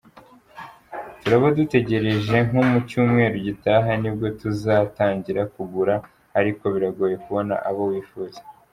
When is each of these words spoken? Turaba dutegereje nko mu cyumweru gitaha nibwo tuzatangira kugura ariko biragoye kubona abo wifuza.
Turaba 1.19 1.47
dutegereje 1.57 2.35
nko 2.47 2.61
mu 2.69 2.79
cyumweru 2.89 3.35
gitaha 3.47 3.89
nibwo 4.01 4.27
tuzatangira 4.41 5.41
kugura 5.53 5.95
ariko 6.39 6.63
biragoye 6.73 7.15
kubona 7.25 7.55
abo 7.69 7.83
wifuza. 7.91 8.39